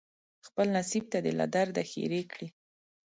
[0.47, 2.47] خپل نصیب ته دې له درده ښیرې کړي